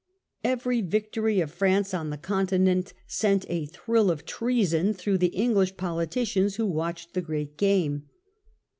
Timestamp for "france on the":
1.51-2.17